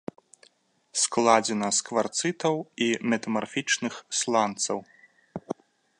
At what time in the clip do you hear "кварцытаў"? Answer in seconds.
1.91-2.55